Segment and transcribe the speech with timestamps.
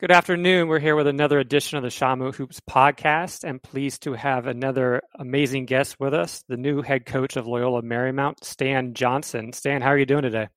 [0.00, 0.68] Good afternoon.
[0.68, 5.02] We're here with another edition of the Shamu Hoops podcast and pleased to have another
[5.18, 9.52] amazing guest with us, the new head coach of Loyola Marymount, Stan Johnson.
[9.52, 10.48] Stan, how are you doing today?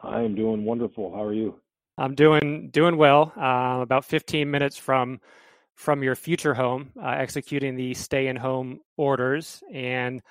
[0.00, 1.14] I am doing wonderful.
[1.14, 1.60] How are you?
[1.98, 3.34] I'm doing doing well.
[3.36, 5.20] Uh, about 15 minutes from
[5.74, 9.62] from your future home, uh, executing the stay in home orders.
[9.70, 10.22] And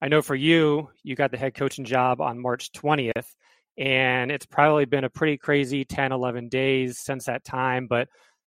[0.00, 3.34] I know for you, you got the head coaching job on March 20th
[3.80, 8.08] and it's probably been a pretty crazy 10 11 days since that time but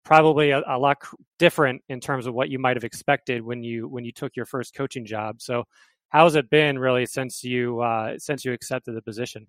[0.03, 0.97] probably a, a, lot
[1.39, 4.45] different in terms of what you might have expected when you when you took your
[4.45, 5.41] first coaching job.
[5.41, 5.63] So
[6.09, 9.47] how's it been really since you uh, since you accepted the position?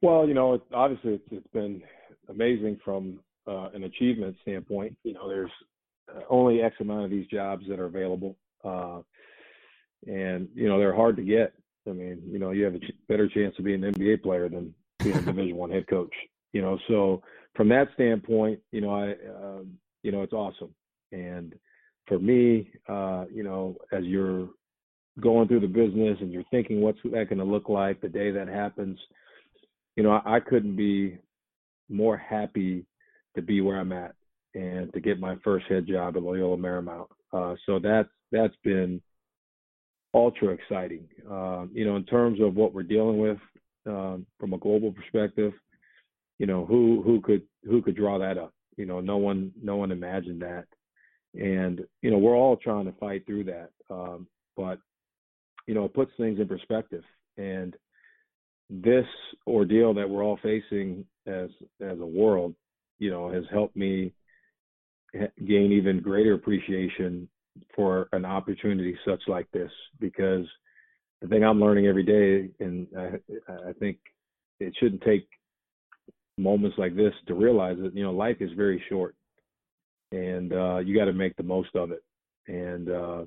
[0.00, 1.82] Well you know obviously it's, it's been
[2.28, 4.96] amazing from uh, an achievement standpoint.
[5.02, 5.50] You know there's
[6.08, 9.00] uh, only x amount of these jobs that are available uh,
[10.06, 11.52] and you know they're hard to get
[11.88, 14.74] I mean, you know, you have a better chance of being an NBA player than
[14.98, 16.12] being a Division One head coach.
[16.52, 17.22] You know, so
[17.56, 19.62] from that standpoint, you know, I, uh,
[20.02, 20.74] you know, it's awesome.
[21.12, 21.54] And
[22.06, 24.48] for me, uh, you know, as you're
[25.20, 28.30] going through the business and you're thinking what's that going to look like the day
[28.30, 28.98] that happens,
[29.96, 31.18] you know, I, I couldn't be
[31.88, 32.86] more happy
[33.36, 34.14] to be where I'm at
[34.54, 37.06] and to get my first head job at Loyola Marymount.
[37.32, 39.00] Uh, so that's that's been
[40.14, 41.06] ultra exciting.
[41.30, 43.38] Um, you know, in terms of what we're dealing with
[43.86, 45.52] um, from a global perspective,
[46.38, 48.52] you know, who who could who could draw that up?
[48.76, 50.66] You know, no one no one imagined that,
[51.34, 53.70] and you know, we're all trying to fight through that.
[53.90, 54.78] Um, but
[55.66, 57.04] you know, it puts things in perspective,
[57.36, 57.76] and
[58.68, 59.06] this
[59.46, 62.54] ordeal that we're all facing as as a world,
[62.98, 64.12] you know, has helped me
[65.14, 67.28] gain even greater appreciation
[67.74, 69.70] for an opportunity such like this
[70.00, 70.46] because
[71.20, 73.98] the thing I'm learning every day, and I, I think
[74.60, 75.28] it shouldn't take
[76.38, 79.14] moments like this to realize that you know life is very short,
[80.10, 82.02] and uh, you got to make the most of it.
[82.48, 83.22] And uh,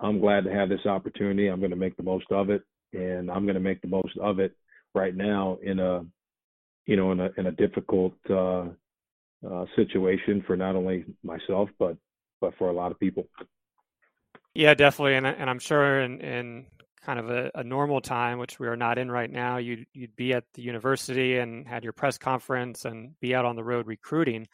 [0.00, 1.48] I'm glad to have this opportunity.
[1.48, 4.16] I'm going to make the most of it, and I'm going to make the most
[4.18, 4.56] of it
[4.94, 6.04] right now in a
[6.86, 8.66] you know in a in a difficult uh,
[9.48, 11.96] uh, situation for not only myself but
[12.42, 13.28] but for a lot of people.
[14.54, 16.66] Yeah, definitely, and and I'm sure in in
[17.04, 20.14] kind of a, a, normal time, which we are not in right now, you'd you'd
[20.14, 23.86] be at the university and had your press conference and be out on the road
[23.86, 24.46] recruiting.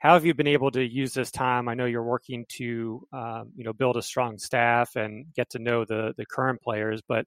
[0.00, 1.68] How have you been able to use this time?
[1.68, 5.60] I know you're working to um, you know build a strong staff and get to
[5.60, 7.26] know the the current players, but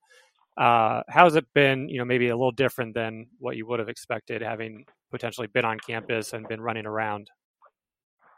[0.57, 1.87] uh, how has it been?
[1.87, 5.65] You know, maybe a little different than what you would have expected, having potentially been
[5.65, 7.29] on campus and been running around.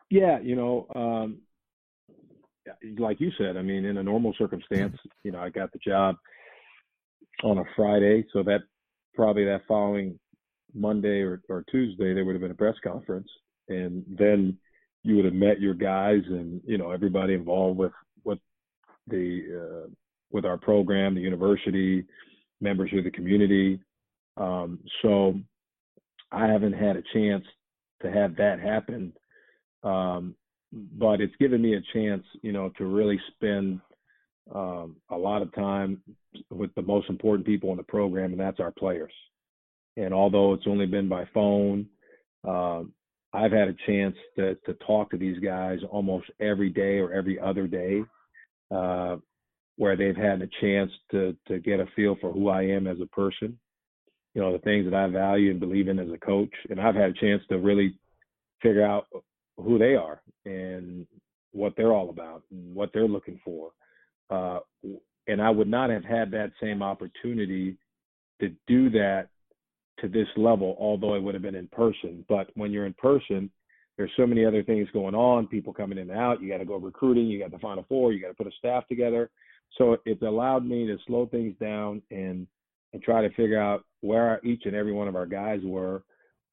[0.09, 1.41] Yeah, you know, um,
[2.97, 6.15] like you said, I mean, in a normal circumstance, you know, I got the job
[7.43, 8.61] on a Friday, so that
[9.15, 10.19] probably that following
[10.73, 13.27] Monday or, or Tuesday there would have been a press conference,
[13.67, 14.57] and then
[15.03, 17.93] you would have met your guys and you know everybody involved with
[18.23, 18.39] with
[19.07, 19.89] the uh,
[20.31, 22.05] with our program, the university,
[22.61, 23.79] members of the community.
[24.37, 25.39] Um, so
[26.31, 27.45] I haven't had a chance
[28.01, 29.13] to have that happen
[29.83, 30.35] um,
[30.71, 33.79] but it's given me a chance, you know, to really spend
[34.53, 36.01] um, a lot of time
[36.49, 39.13] with the most important people in the program, and that's our players.
[39.97, 41.87] And although it's only been by phone,
[42.47, 42.83] uh,
[43.33, 47.39] I've had a chance to to talk to these guys almost every day or every
[47.39, 48.03] other day,
[48.71, 49.17] uh,
[49.77, 52.97] where they've had a chance to to get a feel for who I am as
[53.01, 53.59] a person,
[54.33, 56.95] you know, the things that I value and believe in as a coach, and I've
[56.95, 57.95] had a chance to really
[58.61, 59.07] figure out
[59.61, 61.05] who they are and
[61.51, 63.71] what they're all about and what they're looking for.
[64.29, 64.59] Uh,
[65.27, 67.77] and I would not have had that same opportunity
[68.39, 69.27] to do that
[69.99, 72.25] to this level, although it would have been in person.
[72.29, 73.49] But when you're in person,
[73.97, 76.41] there's so many other things going on, people coming in and out.
[76.41, 78.51] You got to go recruiting, you got the final four, you got to put a
[78.57, 79.29] staff together.
[79.77, 82.47] So it's allowed me to slow things down and
[82.91, 86.01] and try to figure out where each and every one of our guys were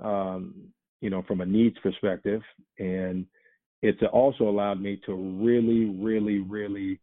[0.00, 0.54] um,
[1.00, 2.42] you know, from a needs perspective.
[2.78, 3.26] And
[3.82, 6.98] it's also allowed me to really, really, really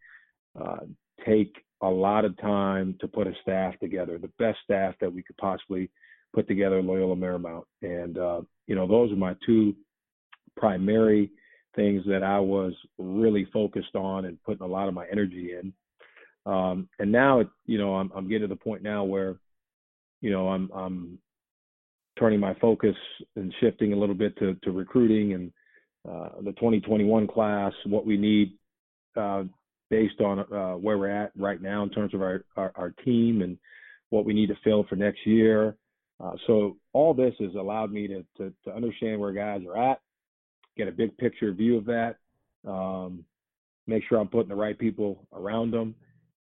[0.60, 0.86] uh,
[1.26, 5.22] take a lot of time to put a staff together, the best staff that we
[5.22, 5.90] could possibly
[6.34, 7.64] put together in Loyola Marymount.
[7.82, 9.76] And, uh, you know, those are my two
[10.58, 11.30] primary
[11.76, 15.74] things that I was really focused on and putting a lot of my energy in.
[16.46, 19.38] Um, and now, it, you know, I'm, I'm getting to the point now where,
[20.22, 21.20] you know, I'm, I'm
[22.18, 22.96] turning my focus
[23.36, 25.52] and shifting a little bit to, to recruiting and
[26.08, 28.54] uh, the 2021 class, what we need
[29.16, 29.44] uh,
[29.90, 33.42] based on uh, where we're at right now in terms of our, our, our, team
[33.42, 33.58] and
[34.10, 35.76] what we need to fill for next year.
[36.22, 40.02] Uh, so all this has allowed me to, to, to understand where guys are at,
[40.78, 42.16] get a big picture view of that,
[42.68, 43.24] um,
[43.88, 45.96] make sure I'm putting the right people around them,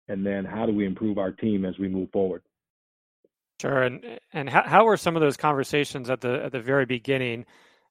[0.08, 2.43] and then how do we improve our team as we move forward.
[3.61, 6.87] Sure, and and how, how were some of those conversations at the at the very
[6.87, 7.45] beginning?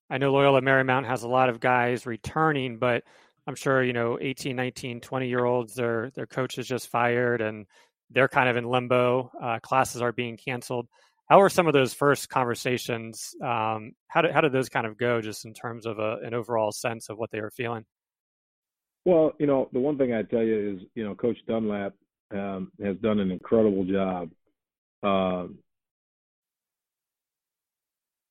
[0.09, 3.03] I know Loyola Marymount has a lot of guys returning, but
[3.45, 7.41] I'm sure you know 18, 19, 20 year olds their their coach is just fired
[7.41, 7.67] and
[8.09, 9.31] they're kind of in limbo.
[9.39, 10.87] Uh, classes are being canceled.
[11.27, 13.35] How were some of those first conversations?
[13.39, 16.33] Um, how did how did those kind of go, just in terms of a, an
[16.33, 17.85] overall sense of what they were feeling?
[19.05, 21.93] Well, you know, the one thing I tell you is, you know, Coach Dunlap
[22.31, 24.31] um, has done an incredible job,
[25.03, 25.57] um,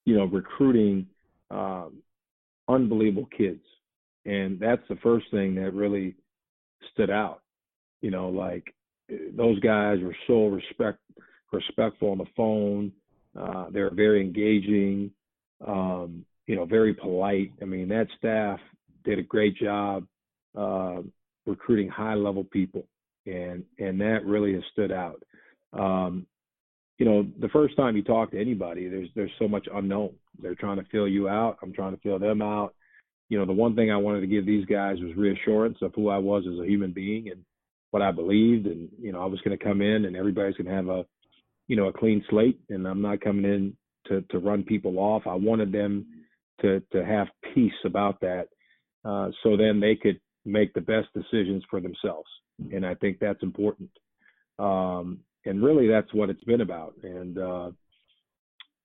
[0.05, 1.07] you know, recruiting
[1.51, 2.03] um,
[2.69, 3.63] unbelievable kids,
[4.25, 6.15] and that's the first thing that really
[6.93, 7.43] stood out.
[8.01, 8.75] You know, like
[9.37, 10.99] those guys were so respect
[11.53, 12.93] respectful on the phone.
[13.39, 15.11] Uh, they're very engaging.
[15.67, 17.53] Um, you know, very polite.
[17.61, 18.59] I mean, that staff
[19.05, 20.07] did a great job
[20.57, 21.03] uh,
[21.47, 22.87] recruiting high level people,
[23.27, 25.23] and and that really has stood out.
[25.73, 26.27] Um,
[26.99, 30.15] you know, the first time you talk to anybody, there's there's so much unknown.
[30.43, 31.59] They're trying to fill you out.
[31.63, 32.75] I'm trying to fill them out.
[33.29, 36.09] You know, the one thing I wanted to give these guys was reassurance of who
[36.09, 37.45] I was as a human being and
[37.91, 40.67] what I believed, and you know, I was going to come in and everybody's going
[40.67, 41.07] to have a,
[41.69, 43.77] you know, a clean slate, and I'm not coming in
[44.09, 45.23] to to run people off.
[45.27, 46.07] I wanted them
[46.63, 48.49] to to have peace about that,
[49.05, 52.29] uh, so then they could make the best decisions for themselves,
[52.73, 53.91] and I think that's important.
[54.59, 56.95] Um, and really, that's what it's been about.
[57.03, 57.71] And uh,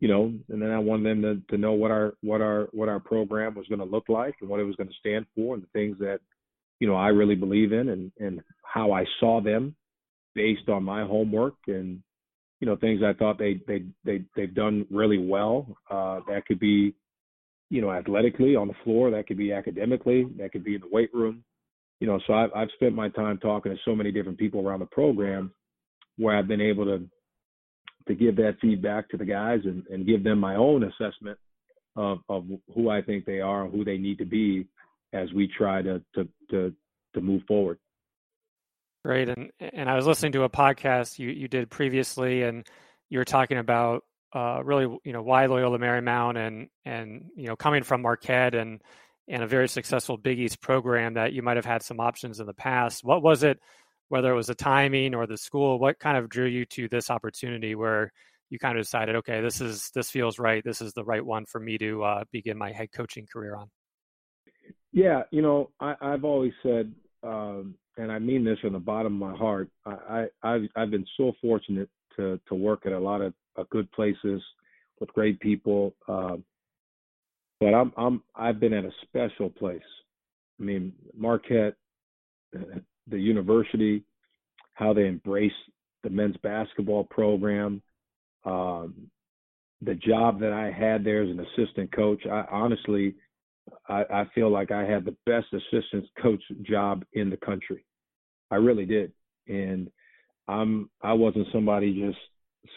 [0.04, 2.90] you know, and then I wanted them to, to know what our what our what
[2.90, 5.56] our program was going to look like and what it was going to stand for,
[5.56, 6.20] and the things that
[6.80, 9.76] you know I really believe in, and and how I saw them
[10.36, 12.02] based on my homework and
[12.60, 15.68] you know things I thought they they they they've done really well.
[15.90, 16.94] Uh, that could be
[17.70, 20.90] you know athletically on the floor, that could be academically, that could be in the
[20.92, 21.46] weight room.
[22.02, 24.82] You know, so I've I've spent my time talking to so many different people around
[24.82, 25.54] the program
[26.18, 27.08] where I've been able to
[28.08, 31.38] to give that feedback to the guys and, and give them my own assessment
[31.96, 32.46] of, of
[32.76, 34.68] who I think they are and who they need to be
[35.14, 36.74] as we try to to to,
[37.14, 37.80] to move forward.
[39.06, 42.68] Great, and and I was listening to a podcast you you did previously, and
[43.10, 47.56] you were talking about uh, really you know why Loyola Marymount and and you know
[47.56, 48.82] coming from Marquette and
[49.28, 52.46] and a very successful Big East program that you might have had some options in
[52.46, 53.04] the past.
[53.04, 53.60] What was it,
[54.10, 55.80] whether it was the timing or the school?
[55.80, 58.12] What kind of drew you to this opportunity where
[58.50, 60.64] you kind of decided, okay, this is this feels right.
[60.64, 63.70] This is the right one for me to uh, begin my head coaching career on.
[64.92, 69.22] Yeah, you know, I, I've always said um, and I mean this from the bottom
[69.22, 69.70] of my heart.
[69.86, 73.64] I, I have I've been so fortunate to to work at a lot of uh,
[73.70, 74.42] good places
[75.00, 75.96] with great people.
[76.08, 76.38] Uh,
[77.60, 79.82] but I'm I'm I've been at a special place.
[80.60, 81.76] I mean Marquette,
[83.08, 84.04] the university,
[84.74, 85.52] how they embrace
[86.04, 87.82] the men's basketball program,
[88.46, 89.10] um,
[89.82, 92.26] the job that I had there as an assistant coach.
[92.26, 93.16] I honestly
[93.88, 97.86] I, I feel like I had the best assistant coach job in the country.
[98.52, 99.12] I really did.
[99.48, 99.90] And
[100.48, 102.18] I'm I wasn't somebody just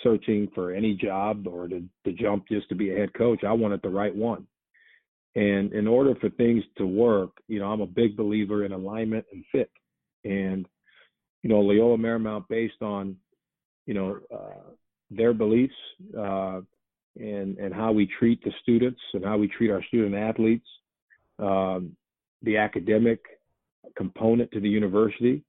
[0.03, 3.45] searching for any job or to, to jump just to be a head coach.
[3.45, 4.47] I wanted the right one.
[5.35, 9.27] And in order for things to work, you know, I'm a big believer in alignment
[9.33, 9.71] and fit.
[10.27, 10.67] And,
[11.43, 13.17] you know, Loyola Marymount, based on,
[13.87, 14.71] you know, uh,
[15.11, 15.75] their beliefs
[16.19, 16.61] uh,
[17.19, 20.67] and and how we treat the students and how we treat our student athletes,
[21.39, 21.97] um,
[22.43, 23.21] the academic
[23.97, 25.43] component to the university,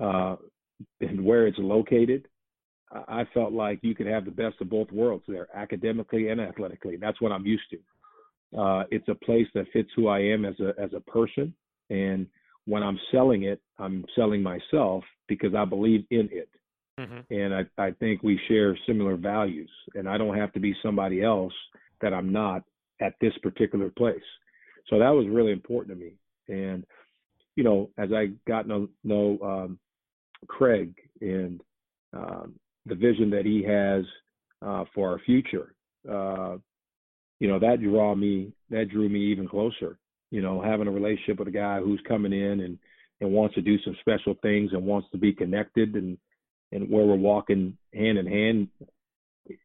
[0.00, 0.36] uh,
[1.00, 2.26] and where it's located.
[2.92, 6.96] I felt like you could have the best of both worlds there, academically and athletically.
[6.96, 8.58] That's what I'm used to.
[8.58, 11.52] Uh, it's a place that fits who I am as a as a person,
[11.90, 12.26] and
[12.66, 16.48] when I'm selling it, I'm selling myself because I believe in it.
[16.98, 17.32] Mm-hmm.
[17.34, 21.22] And I, I think we share similar values, and I don't have to be somebody
[21.22, 21.52] else
[22.00, 22.62] that I'm not
[23.00, 24.18] at this particular place.
[24.88, 26.12] So that was really important to me.
[26.48, 26.84] And,
[27.54, 29.78] you know, as I got to know um,
[30.48, 31.60] Craig and
[32.12, 32.54] um,
[32.86, 34.04] the vision that he has
[34.66, 35.74] uh, for our future,
[36.10, 36.56] uh,
[37.40, 39.98] you know, that draw me, that drew me even closer.
[40.30, 42.78] You know, having a relationship with a guy who's coming in and
[43.20, 46.18] and wants to do some special things and wants to be connected and
[46.72, 48.68] and where we're walking hand in hand,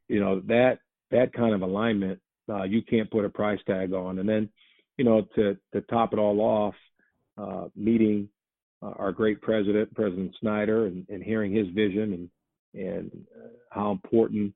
[0.08, 4.20] you know, that that kind of alignment, uh, you can't put a price tag on.
[4.20, 4.50] And then,
[4.98, 6.76] you know, to to top it all off,
[7.38, 8.30] uh, meeting
[8.82, 12.30] uh, our great president, President Snyder, and, and hearing his vision and
[12.74, 14.54] and uh, how important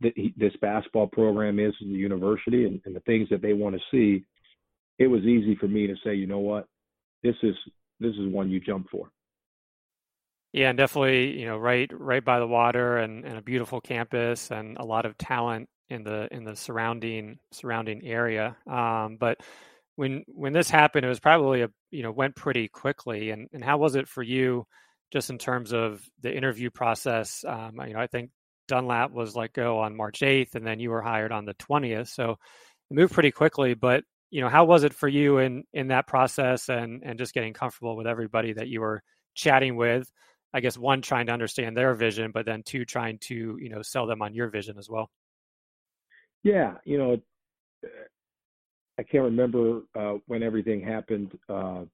[0.00, 3.74] he, this basketball program is in the university and, and the things that they want
[3.74, 4.24] to see,
[4.98, 6.66] it was easy for me to say, you know what,
[7.22, 7.54] this is
[8.00, 9.10] this is one you jump for.
[10.52, 14.50] Yeah, and definitely, you know, right right by the water and, and a beautiful campus
[14.50, 18.56] and a lot of talent in the in the surrounding surrounding area.
[18.70, 19.38] Um, but
[19.96, 23.30] when when this happened, it was probably a you know went pretty quickly.
[23.30, 24.66] And and how was it for you,
[25.12, 27.44] just in terms of the interview process?
[27.46, 28.30] Um, you know, I think
[28.68, 32.08] Dunlap was let go on March eighth, and then you were hired on the twentieth.
[32.08, 32.32] So
[32.90, 33.74] it moved pretty quickly.
[33.74, 37.34] But you know, how was it for you in in that process and and just
[37.34, 39.02] getting comfortable with everybody that you were
[39.34, 40.10] chatting with?
[40.52, 43.82] I guess one trying to understand their vision, but then two trying to you know
[43.82, 45.10] sell them on your vision as well.
[46.42, 47.16] Yeah, you know,
[48.98, 51.84] I can't remember uh, when everything happened uh,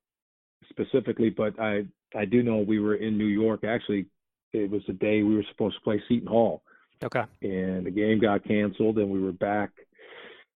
[0.70, 3.64] specifically, but I I do know we were in New York.
[3.64, 4.06] Actually,
[4.52, 6.62] it was the day we were supposed to play Seton Hall.
[7.02, 7.24] Okay.
[7.42, 9.70] And the game got canceled, and we were back.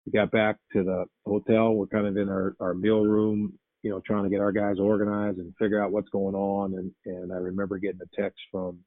[0.08, 1.74] We got back to the hotel.
[1.74, 4.80] We're kind of in our our meal room, you know, trying to get our guys
[4.80, 6.76] organized and figure out what's going on.
[6.76, 8.80] And and I remember getting a text from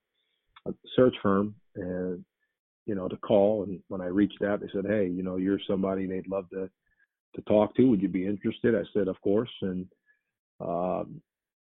[0.66, 2.24] a search firm and
[2.86, 3.64] you know, to call.
[3.64, 6.70] And when I reached out, they said, "Hey, you know, you're somebody they'd love to
[7.36, 7.84] to talk to.
[7.84, 9.86] Would you be interested?" I said, "Of course." And
[10.58, 11.20] um,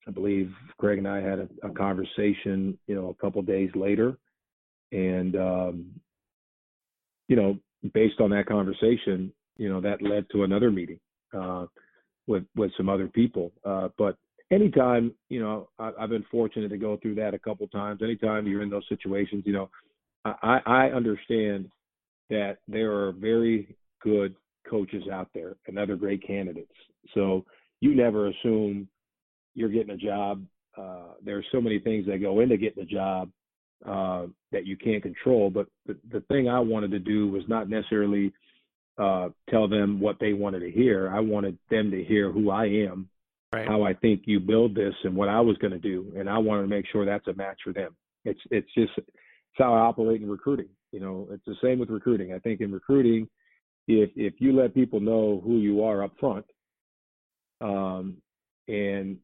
[0.07, 4.17] I believe Craig and I had a, a conversation, you know, a couple days later,
[4.91, 5.91] and um,
[7.27, 7.59] you know,
[7.93, 10.99] based on that conversation, you know, that led to another meeting
[11.37, 11.65] uh,
[12.27, 13.51] with with some other people.
[13.65, 14.17] Uh, but
[14.51, 18.01] anytime, you know, I, I've been fortunate to go through that a couple times.
[18.01, 19.69] Anytime you're in those situations, you know,
[20.25, 21.69] I, I understand
[22.29, 24.35] that there are very good
[24.69, 26.71] coaches out there and other great candidates.
[27.13, 27.45] So
[27.79, 28.87] you never assume
[29.55, 30.43] you're getting a job.
[30.77, 33.29] Uh, there are so many things that go into getting a job
[33.85, 35.49] uh, that you can't control.
[35.49, 38.31] But the, the thing I wanted to do was not necessarily
[38.97, 41.09] uh, tell them what they wanted to hear.
[41.09, 43.09] I wanted them to hear who I am,
[43.53, 43.67] right.
[43.67, 46.11] how I think you build this, and what I was going to do.
[46.17, 47.95] And I wanted to make sure that's a match for them.
[48.25, 49.07] It's it's just it's
[49.57, 50.69] how I operate in recruiting.
[50.91, 52.33] You know, it's the same with recruiting.
[52.33, 53.27] I think in recruiting,
[53.87, 56.45] if if you let people know who you are up front,
[57.61, 58.17] um,
[58.67, 59.17] and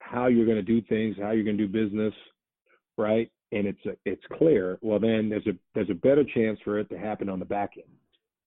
[0.00, 2.14] how you're going to do things, how you're going to do business,
[2.98, 3.30] right?
[3.52, 4.78] And it's a, it's clear.
[4.82, 7.72] Well, then there's a there's a better chance for it to happen on the back
[7.76, 7.86] end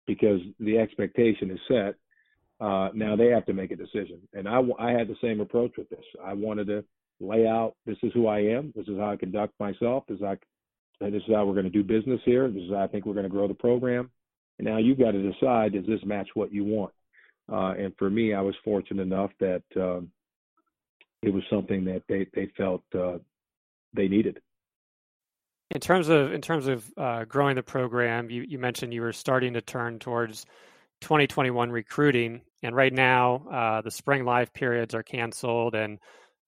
[0.07, 1.95] because the expectation is set.
[2.59, 5.73] Uh, now they have to make a decision, and I I had the same approach
[5.77, 6.05] with this.
[6.23, 6.85] I wanted to
[7.19, 10.23] lay out this is who I am, this is how I conduct myself, this is
[10.23, 10.37] how
[11.01, 12.49] this is how we're going to do business here.
[12.49, 14.09] This is how I think we're going to grow the program.
[14.57, 16.93] And now you've got to decide, does this match what you want?
[17.51, 20.09] Uh, and for me, I was fortunate enough that um,
[21.21, 23.17] it was something that they, they felt uh,
[23.93, 24.39] they needed.
[25.71, 29.13] In terms of in terms of uh, growing the program, you, you mentioned you were
[29.13, 30.45] starting to turn towards
[31.01, 35.99] 2021 recruiting, and right now uh, the spring live periods are canceled, and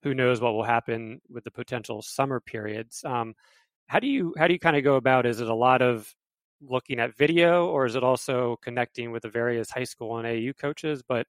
[0.03, 3.03] who knows what will happen with the potential summer periods.
[3.03, 3.33] Um,
[3.87, 6.13] how do you how do you kind of go about is it a lot of
[6.61, 10.53] looking at video or is it also connecting with the various high school and AU
[10.59, 11.27] coaches but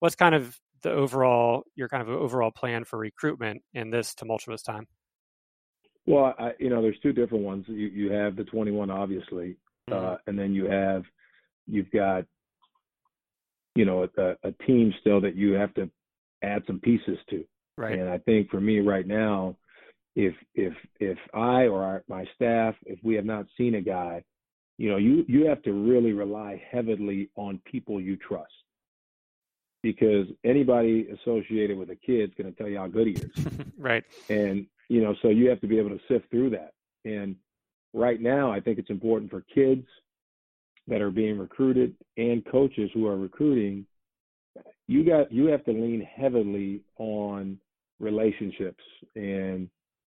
[0.00, 4.62] what's kind of the overall your kind of overall plan for recruitment in this tumultuous
[4.62, 4.86] time
[6.08, 7.64] well I, you know there's two different ones.
[7.68, 9.56] You you have the 21 obviously
[9.90, 10.06] uh, mm-hmm.
[10.06, 11.04] uh, and then you have
[11.66, 12.24] you've got
[13.74, 15.90] you know a, a team still that you have to
[16.42, 17.44] add some pieces to.
[17.76, 17.98] Right.
[17.98, 19.56] And i think for me right now
[20.18, 24.24] if if if I or our, my staff, if we have not seen a guy,
[24.76, 28.52] you know, you you have to really rely heavily on people you trust,
[29.80, 33.46] because anybody associated with a kid is going to tell you how good he is,
[33.78, 34.04] right?
[34.28, 36.72] And you know, so you have to be able to sift through that.
[37.04, 37.36] And
[37.92, 39.86] right now, I think it's important for kids
[40.86, 43.86] that are being recruited and coaches who are recruiting.
[44.86, 47.58] You got you have to lean heavily on
[48.00, 48.82] relationships
[49.14, 49.68] and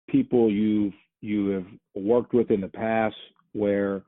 [0.08, 0.92] people you've
[1.22, 3.16] you have worked with in the past
[3.52, 4.02] where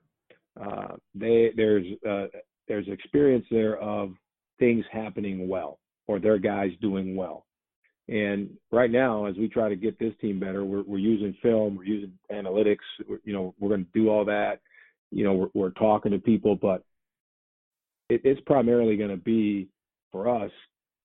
[0.61, 2.27] uh, they there's uh,
[2.69, 4.13] there's experience there of
[4.59, 7.47] things happening well or their guys doing well.
[8.09, 11.77] And right now, as we try to get this team better, we're, we're using film,
[11.77, 12.77] we're using analytics.
[13.07, 14.61] We're, you know, we're going to do all that.
[15.11, 16.85] You know, we're, we're talking to people, but
[18.09, 19.69] it, it's primarily going to be
[20.11, 20.51] for us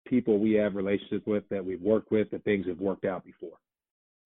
[0.08, 3.58] people we have relationships with that we've worked with that things have worked out before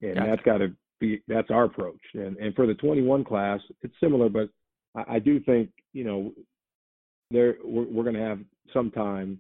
[0.02, 0.30] and gotcha.
[0.30, 2.02] that's got to be that's our approach.
[2.14, 4.50] And and for the 21 class, it's similar, but
[4.96, 6.32] I, I do think you know
[7.32, 8.40] there we're, we're going to have
[8.74, 9.40] some time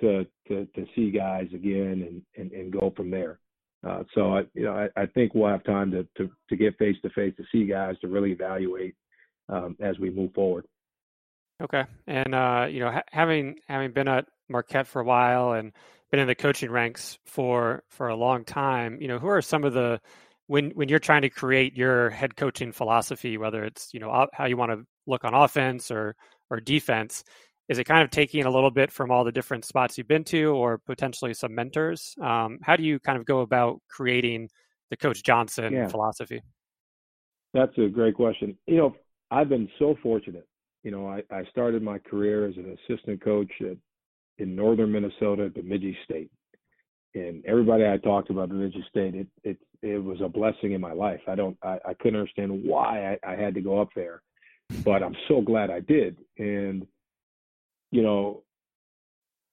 [0.00, 3.38] to to to see guys again and and, and go from there.
[3.86, 6.78] Uh, so I you know I, I think we'll have time to to to get
[6.78, 8.94] face to face to see guys to really evaluate
[9.48, 10.66] um, as we move forward.
[11.60, 15.72] Okay, and uh, you know, ha- having having been at Marquette for a while and
[16.10, 19.64] been in the coaching ranks for for a long time, you know, who are some
[19.64, 20.00] of the
[20.46, 24.46] when when you're trying to create your head coaching philosophy, whether it's you know how
[24.46, 26.14] you want to look on offense or
[26.50, 27.24] or defense,
[27.68, 30.24] is it kind of taking a little bit from all the different spots you've been
[30.24, 32.14] to, or potentially some mentors?
[32.20, 34.48] Um, how do you kind of go about creating
[34.90, 35.88] the Coach Johnson yeah.
[35.88, 36.42] philosophy?
[37.54, 38.56] That's a great question.
[38.66, 38.96] You know,
[39.30, 40.46] I've been so fortunate.
[40.82, 43.76] You know, I, I started my career as an assistant coach at,
[44.38, 46.30] in northern Minnesota at Bemidji State.
[47.14, 50.92] And everybody I talked about Bemidji State, it, it it was a blessing in my
[50.92, 51.20] life.
[51.26, 54.22] I don't I, I couldn't understand why I, I had to go up there,
[54.84, 56.18] but I'm so glad I did.
[56.38, 56.86] And
[57.90, 58.42] you know,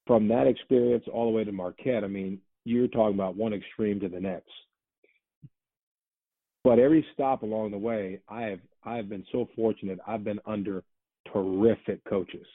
[0.07, 3.99] from that experience all the way to Marquette, I mean, you're talking about one extreme
[4.01, 4.51] to the next.
[6.63, 9.99] But every stop along the way, I have I have been so fortunate.
[10.07, 10.83] I've been under
[11.31, 12.45] terrific coaches.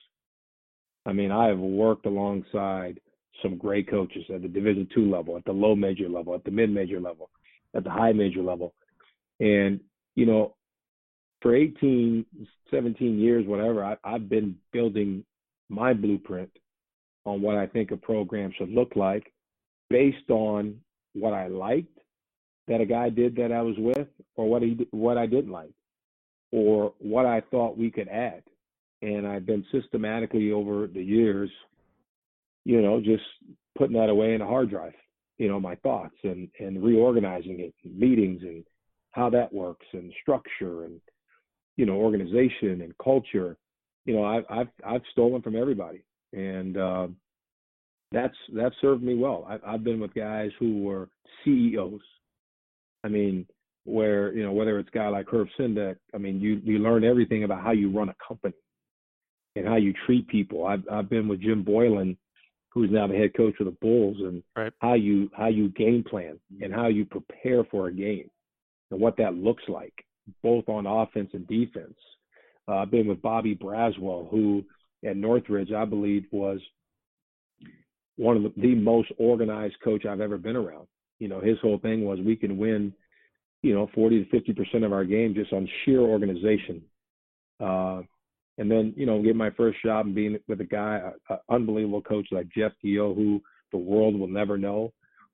[1.06, 3.00] I mean, I have worked alongside
[3.42, 6.50] some great coaches at the Division two level, at the low major level, at the
[6.50, 7.30] mid major level,
[7.74, 8.74] at the high major level.
[9.38, 9.80] And,
[10.14, 10.54] you know,
[11.40, 12.26] for 18,
[12.70, 15.24] 17 years, whatever, I, I've been building
[15.70, 16.50] my blueprint
[17.24, 19.32] on what I think a program should look like
[19.88, 20.80] based on
[21.14, 21.98] what I liked
[22.68, 25.72] that a guy did that I was with, or what he what I didn't like,
[26.52, 28.42] or what I thought we could add.
[29.02, 31.50] And I've been systematically over the years,
[32.64, 33.24] you know, just
[33.76, 34.92] putting that away in a hard drive,
[35.38, 38.64] you know, my thoughts and and reorganizing it, meetings and
[39.10, 41.00] how that works and structure and
[41.76, 43.56] you know organization and culture.
[44.06, 46.02] You know, I've I've I've stolen from everybody,
[46.32, 47.08] and uh,
[48.12, 49.46] that's that served me well.
[49.48, 51.08] I, I've been with guys who were
[51.44, 52.00] CEOs,
[53.04, 53.46] I mean,
[53.84, 57.04] where you know whether it's a guy like Herb Sendek, I mean, you you learn
[57.04, 58.54] everything about how you run a company
[59.56, 60.66] and how you treat people.
[60.66, 62.16] I've I've been with Jim Boylan,
[62.70, 64.72] who's now the head coach of the Bulls, and right.
[64.80, 68.30] how you how you game plan and how you prepare for a game
[68.90, 69.94] and what that looks like,
[70.42, 71.96] both on offense and defense.
[72.70, 74.64] Uh, I've been with Bobby Braswell, who
[75.04, 76.60] at Northridge I believe was
[78.16, 80.86] one of the, the most organized coach I've ever been around
[81.20, 82.92] you know, his whole thing was we can win,
[83.62, 86.82] you know, 40 to 50 percent of our game just on sheer organization.
[87.60, 88.00] Uh,
[88.58, 92.02] and then, you know, get my first job and being with a guy, an unbelievable
[92.02, 94.92] coach like Jeff Gio, who the world will never know,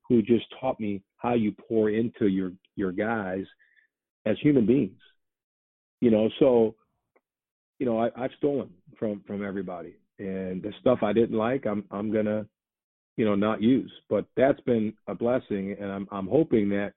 [0.09, 3.45] who just taught me how you pour into your your guys
[4.27, 5.01] as human beings.
[6.01, 6.75] You know, so,
[7.79, 11.85] you know, I, I've stolen from from everybody, and the stuff I didn't like, I'm
[11.91, 12.47] I'm gonna
[13.17, 13.93] you know, not use.
[14.09, 16.93] But that's been a blessing, and I'm I'm hoping that,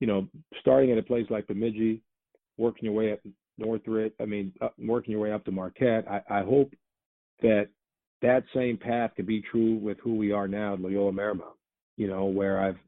[0.00, 0.26] you know,
[0.60, 2.00] starting at a place like Bemidji,
[2.56, 3.20] working your way up
[3.58, 6.72] Northridge, I mean, up, working your way up to Marquette, I, I hope
[7.42, 7.68] that
[8.22, 11.54] that same path could be true with who we are now at Loyola Marymount.
[11.96, 12.78] You know, where I've,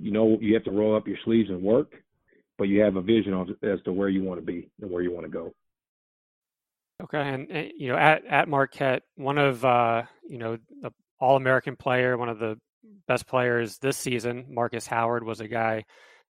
[0.00, 1.92] you know, you have to roll up your sleeves and work,
[2.58, 5.02] but you have a vision of, as to where you want to be and where
[5.02, 5.54] you want to go.
[7.02, 11.36] Okay, and, and, you know, at at Marquette, one of uh, you know the all
[11.36, 12.58] American player, one of the
[13.06, 14.46] best players this season.
[14.48, 15.84] Markus Howard was a guy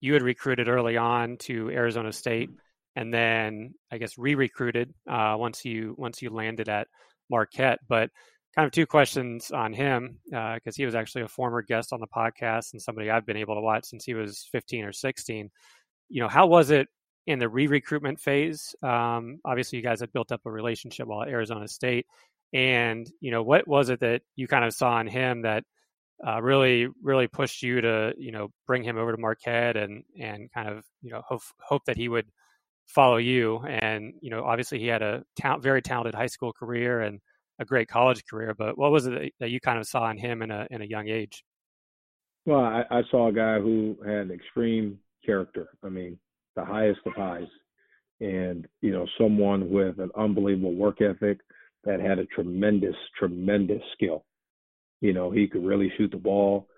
[0.01, 2.51] you had recruited early on to Arizona State,
[2.97, 6.89] and then I guess re-recruited uh, once you once you landed at
[7.31, 7.79] Marquette.
[7.89, 8.11] But
[8.55, 12.01] kind of two questions on him because uh, he was actually a former guest on
[12.01, 15.49] the podcast and somebody I've been able to watch since he was 15 or 16.
[16.09, 16.89] You know, how was it
[17.31, 18.75] in the re-recruitment phase?
[18.83, 22.07] Um, obviously, you guys had built up a relationship while at Arizona State.
[22.53, 25.65] And you know, what was it that you kind of saw in him that
[26.27, 30.51] uh, really, really pushed you to you know bring him over to Marquette and and
[30.53, 32.27] kind of you know hope hope that he would
[32.87, 33.59] follow you?
[33.59, 37.21] And you know, obviously he had a ta- very talented high school career and
[37.61, 38.55] a great college career.
[38.55, 40.87] But what was it that you kind of saw in him in a in a
[40.87, 41.45] young age?
[42.47, 45.69] Well, I, I saw a guy who had extreme character.
[45.85, 46.19] I mean,
[46.61, 47.49] the highest of highs,
[48.21, 51.41] and you know, someone with an unbelievable work ethic
[51.85, 54.25] that had a tremendous, tremendous skill.
[55.01, 56.69] You know, he could really shoot the ball.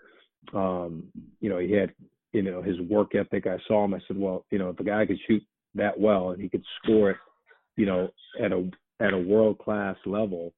[0.54, 1.04] Um,
[1.40, 1.92] you know, he had,
[2.32, 3.46] you know, his work ethic.
[3.46, 3.94] I saw him.
[3.94, 5.42] I said, well, you know, if a guy could shoot
[5.74, 7.16] that well and he could score it,
[7.76, 8.10] you know,
[8.42, 10.52] at a at a world class level,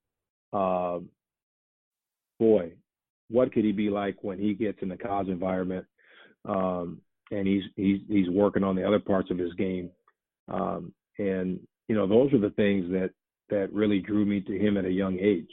[0.53, 0.99] uh,
[2.39, 2.73] boy,
[3.31, 5.87] what could he be like when he gets in the college environment?
[6.45, 7.01] Um,
[7.35, 9.91] and he's he's he's working on the other parts of his game.
[10.49, 13.11] Um, and you know, those are the things that
[13.51, 15.51] that really drew me to him at a young age.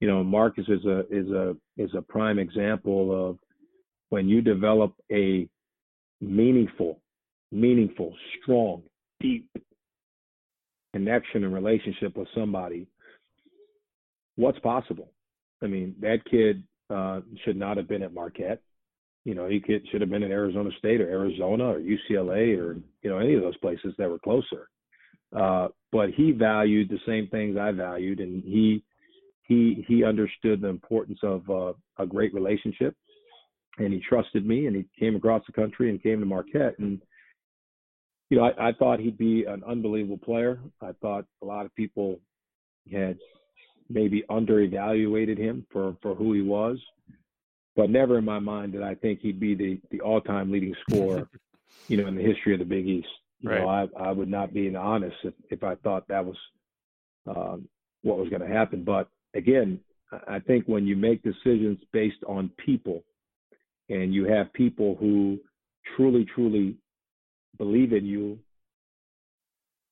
[0.00, 3.38] You know, Markus is a is a is a prime example of
[4.08, 5.48] when you develop a
[6.20, 7.00] meaningful,
[7.52, 8.82] meaningful, strong,
[9.20, 9.48] deep
[10.92, 12.86] connection and relationship with somebody
[14.40, 15.12] what's possible.
[15.62, 18.62] I mean, that kid uh, should not have been at Marquette.
[19.24, 22.76] You know, he could, should have been in Arizona State or Arizona or UCLA or
[23.02, 24.68] you know any of those places that were closer.
[25.36, 28.82] Uh, but he valued the same things I valued, and he
[29.42, 32.96] he he understood the importance of uh, a great relationship,
[33.78, 37.00] and he trusted me, and he came across the country and came to Marquette, and
[38.30, 40.60] you know I, I thought he'd be an unbelievable player.
[40.80, 42.20] I thought a lot of people
[42.90, 43.18] had
[43.88, 46.78] maybe underevaluated him for for who he was,
[47.76, 50.74] but never in my mind did I think he'd be the the all time leading
[50.82, 51.28] scorer,
[51.88, 53.08] you know, in the history of the Big East.
[53.40, 53.60] You right.
[53.60, 56.36] know, I I would not be honest if if I thought that was
[57.26, 57.68] um,
[58.02, 59.80] what was going to happen, but again,
[60.26, 63.04] I think when you make decisions based on people
[63.88, 65.38] and you have people who
[65.96, 66.76] truly, truly
[67.58, 68.38] believe in you,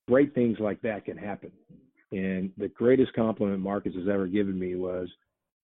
[0.08, 1.52] great things like that can happen.
[2.10, 5.08] And the greatest compliment Markus has ever given me was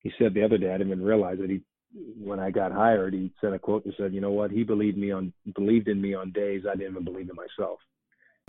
[0.01, 1.61] he said the other day, I didn't even realize that he
[2.19, 4.99] when I got hired, he sent a quote and said, you know what, he believed
[4.99, 7.79] me on believed in me on days I didn't even believe in myself.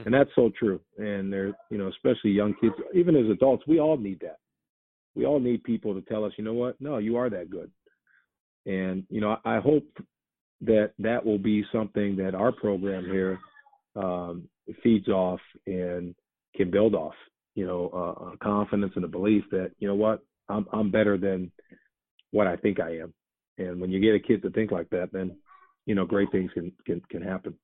[0.06, 0.82] And that's so true.
[0.98, 4.38] And they're, you know, especially young kids, even as adults, we all need that
[5.16, 6.80] we all need people to tell us, you know what?
[6.80, 7.72] No, you are that good.
[8.66, 9.88] And you know, I hope
[10.62, 13.40] that that will be something that our program here
[13.96, 14.48] um,
[14.84, 16.14] feeds off and
[16.56, 17.14] can build off.
[17.56, 21.52] You know, uh, confidence and a belief that you know what, I'm I'm better than
[22.32, 23.14] what I think I am.
[23.58, 25.38] And when you get a kid to think like that, then
[25.86, 27.56] you know, great things can can can happen.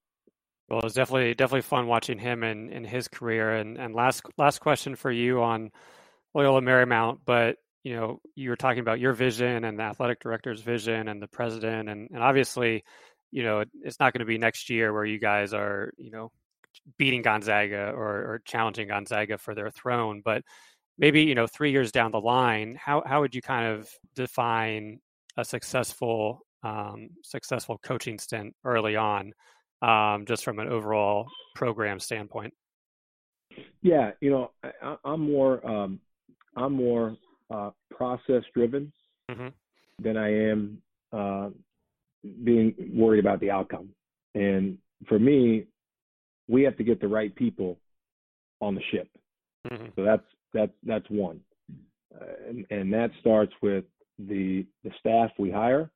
[0.69, 3.56] Well, it was definitely definitely fun watching him and in, in his career.
[3.56, 5.71] And and last last question for you on
[6.34, 10.62] Loyola Marymount, but you know, you were talking about your vision and the athletic director's
[10.62, 12.84] vision and the president, and, and obviously,
[13.32, 16.32] you know, it's not going to be next year where you guys are, you know,
[16.97, 20.43] beating Gonzaga or, or challenging Gonzaga for their throne, but
[20.97, 24.99] maybe you know, three years down the line, how how would you kind of define
[25.38, 29.34] a successful um, successful coaching stint early on,
[29.82, 32.54] um, just from an overall program standpoint?
[33.82, 36.00] Yeah, you know, I, am more um,
[36.56, 37.17] I'm more
[37.50, 38.91] uh, process driven
[39.30, 39.48] mm-hmm.
[40.00, 41.50] than I am uh,
[42.44, 43.89] being worried about the outcome.
[44.36, 45.65] And for me,
[46.48, 47.78] we have to get the right people
[48.62, 49.10] on the ship.
[49.70, 49.88] Mm-hmm.
[49.96, 51.39] So that's that's that's one,
[52.13, 53.86] uh, and, and that starts with
[54.27, 55.89] the the staff we hire.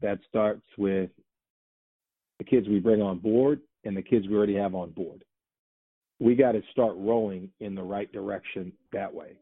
[0.00, 1.10] That starts with
[2.38, 5.24] the kids we bring on board and the kids we already have on board.
[6.18, 9.36] We got to start rolling in the right direction that way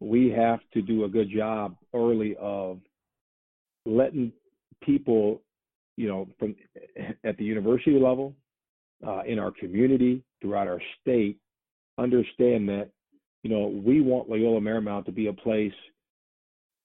[0.00, 2.80] we have to do a good job early of
[3.84, 4.32] letting
[4.82, 5.42] people,
[5.96, 6.56] you know, from
[7.24, 8.34] at the university level,
[9.06, 11.38] uh, in our community, throughout our state,
[11.98, 12.88] understand that,
[13.42, 15.72] you know, we want Loyola Marymount to be a place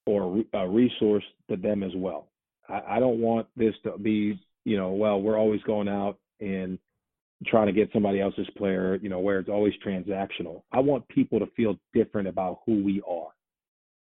[0.05, 2.27] or a resource to them as well.
[2.69, 6.77] I, I don't want this to be, you know, well, we're always going out and
[7.47, 10.63] trying to get somebody else's player, you know, where it's always transactional.
[10.71, 13.29] I want people to feel different about who we are.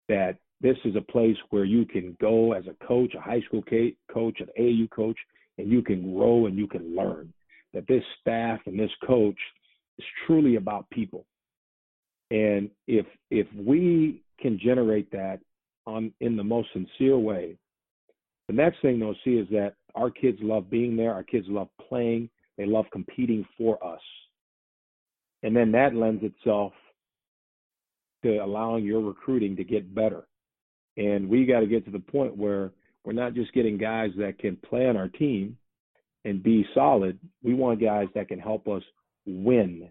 [0.07, 3.63] That this is a place where you can go as a coach, a high school
[3.63, 5.17] coach, an AU coach,
[5.57, 7.33] and you can grow and you can learn.
[7.73, 9.37] That this staff and this coach
[9.97, 11.25] is truly about people.
[12.31, 15.39] And if if we can generate that
[15.85, 17.57] on in the most sincere way,
[18.47, 21.69] the next thing they'll see is that our kids love being there, our kids love
[21.87, 24.01] playing, they love competing for us.
[25.43, 26.73] And then that lends itself
[28.23, 30.25] to allowing your recruiting to get better.
[30.97, 32.71] And we got to get to the point where
[33.03, 35.57] we're not just getting guys that can play on our team
[36.23, 37.19] and be solid.
[37.43, 38.81] We want guys that can help us
[39.25, 39.89] win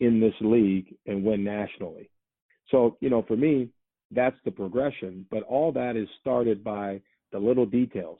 [0.00, 2.10] in this league and win nationally.
[2.70, 3.68] So, you know, for me,
[4.14, 5.26] that's the progression.
[5.30, 7.00] But all that is started by
[7.32, 8.18] the little details,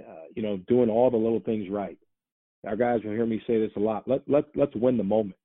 [0.00, 1.98] uh, you know, doing all the little things right.
[2.66, 4.06] Our guys will hear me say this a lot.
[4.06, 5.36] Let let let's win the moment.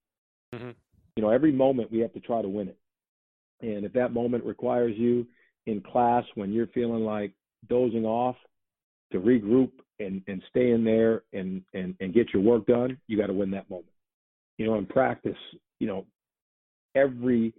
[0.54, 0.72] Mm-hmm.
[1.16, 2.78] You know, every moment we have to try to win it.
[3.62, 5.26] And if that moment requires you
[5.66, 7.32] in class when you're feeling like
[7.70, 8.36] dozing off
[9.12, 13.18] to regroup and and stay in there and and and get your work done, you
[13.18, 13.88] got to win that moment.
[14.58, 15.38] You know, in practice,
[15.80, 16.06] you know,
[16.96, 17.54] every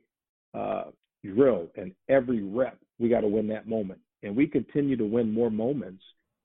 [0.55, 0.85] uh,
[1.25, 4.01] drill and every rep, we got to win that moment.
[4.23, 6.03] And we continue to win more moments.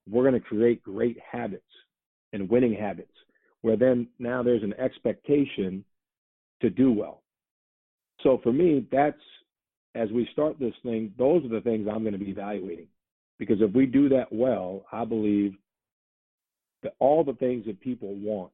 [0.09, 1.63] We're going to create great habits
[2.33, 3.13] and winning habits,
[3.61, 5.83] where then now there's an expectation
[6.61, 7.21] to do well.
[8.23, 9.17] So for me, that's
[9.95, 12.87] as we start this thing, those are the things I'm going to be evaluating.
[13.39, 15.55] Because if we do that well, I believe
[16.83, 18.51] that all the things that people want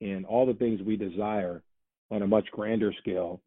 [0.00, 1.62] and all the things we desire
[2.10, 3.40] on a much grander scale,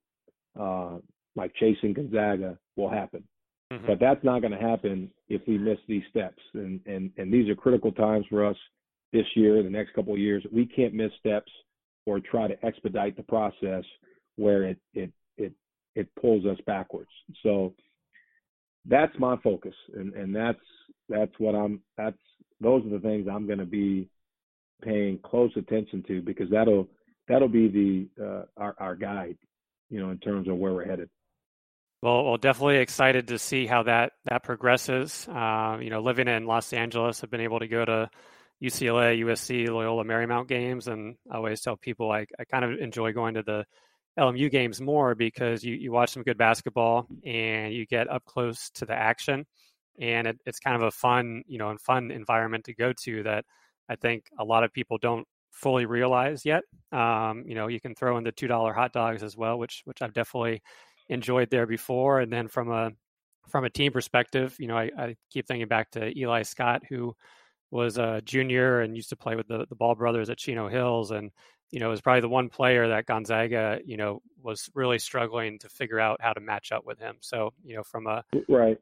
[0.60, 0.98] uh,
[1.36, 3.24] like chasing Gonzaga will happen.
[3.72, 3.86] Mm-hmm.
[3.86, 6.42] But that's not going to happen if we miss these steps.
[6.54, 8.58] And, and, and these are critical times for us
[9.14, 10.44] this year, the next couple of years.
[10.52, 11.52] We can't miss steps
[12.06, 13.84] or try to expedite the process
[14.38, 15.54] where it, it, it,
[15.96, 17.12] it pulls us backwards.
[17.44, 17.74] So
[18.86, 19.76] that's my focus.
[19.96, 20.60] And, and that's,
[21.08, 22.18] that's what I'm, that's,
[22.62, 24.10] those are the things I'm going to be
[24.84, 26.88] paying close attention to because that'll,
[27.28, 29.38] that'll be the, uh, our, our guide,
[29.90, 31.10] you know, in terms of where we're headed.
[32.02, 35.28] Well, well, definitely excited to see how that that progresses.
[35.28, 38.10] Uh, you know, living in Los Angeles, I've been able to go to
[38.62, 43.12] UCLA, USC, Loyola Marymount games, and I always tell people I, I kind of enjoy
[43.12, 43.66] going to the
[44.18, 48.70] LMU games more because you, you watch some good basketball and you get up close
[48.76, 49.46] to the action,
[50.00, 53.24] and it, it's kind of a fun, you know, and fun environment to go to
[53.24, 53.44] that
[53.90, 56.64] I think a lot of people don't fully realize yet.
[56.94, 59.82] Um, you know, you can throw in the two dollar hot dogs as well, which
[59.86, 60.62] which I've definitely
[61.10, 62.20] enjoyed there before.
[62.20, 62.92] And then from a
[63.48, 67.16] from a team perspective, you know, I, I keep thinking back to Eli Scott, who
[67.72, 71.12] was a junior and used to play with the, the Ball brothers at Chino Hills,
[71.12, 71.32] and
[71.72, 75.70] you know, was probably the one player that Gonzaga, you know, was really struggling to
[75.70, 77.18] figure out how to match up with him.
[77.22, 78.78] So, you know, from a right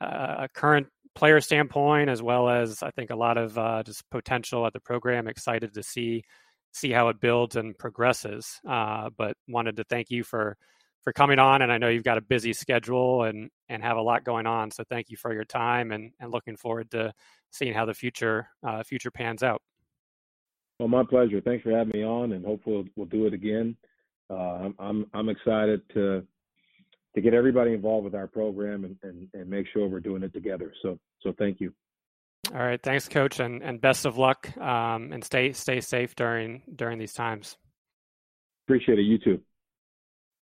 [0.00, 4.66] a current player standpoint, as well as I think a lot of uh, just potential
[4.66, 6.24] at the program, excited to see
[6.72, 8.60] see how it builds and progresses.
[8.68, 10.56] Uh, but wanted to thank you for
[11.02, 11.62] for coming on.
[11.62, 14.70] And I know you've got a busy schedule and and have a lot going on.
[14.70, 17.12] So thank you for your time and and looking forward to
[17.50, 19.62] seeing how the future uh, future pans out.
[20.78, 21.40] Well, my pleasure.
[21.40, 23.76] Thanks for having me on, and hopefully we'll, we'll do it again.
[24.30, 26.26] Uh, I'm, I'm I'm excited to
[27.14, 30.32] to get everybody involved with our program and, and, and make sure we're doing it
[30.32, 30.72] together.
[30.82, 31.72] So so thank you.
[32.52, 34.56] All right, thanks, Coach, and, and best of luck.
[34.58, 37.56] Um, and stay stay safe during during these times.
[38.66, 39.02] Appreciate it.
[39.02, 39.40] You too.